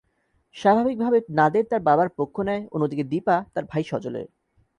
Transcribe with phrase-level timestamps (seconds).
[0.55, 4.27] স্বাভাবিকভাবে নাদের তার বাবার পক্ষ নেয়, অন্যদিকে দীপা তার ভাই সজলের।